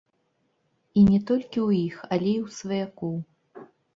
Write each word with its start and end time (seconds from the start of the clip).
І 1.01 1.03
не 1.09 1.19
толькі 1.31 1.59
ў 1.67 1.83
іх, 1.87 1.95
але 2.13 2.29
і 2.37 2.41
ў 2.45 2.47
сваякоў. 2.59 3.15